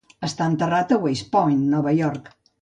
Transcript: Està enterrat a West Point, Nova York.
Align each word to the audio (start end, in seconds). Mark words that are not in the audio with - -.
Està 0.27 0.47
enterrat 0.51 0.93
a 0.95 0.99
West 1.03 1.29
Point, 1.37 1.61
Nova 1.75 1.95
York. 2.01 2.35